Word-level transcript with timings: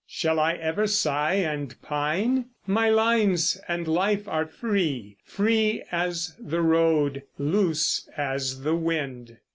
Shall 0.07 0.39
I 0.39 0.53
ever 0.53 0.87
sigh 0.87 1.35
and 1.35 1.79
pine? 1.83 2.45
My 2.65 2.89
lines 2.89 3.61
and 3.67 3.87
life 3.87 4.27
are 4.27 4.47
free, 4.47 5.17
free 5.23 5.83
as 5.91 6.35
the 6.39 6.61
road, 6.63 7.21
Loose 7.37 8.09
as 8.17 8.61
the 8.63 8.75
wind. 8.75 9.37